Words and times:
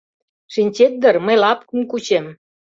—Шинчет 0.53 0.93
дыр, 1.01 1.15
мый 1.25 1.37
лапкым 1.43 1.79
кучем. 1.91 2.25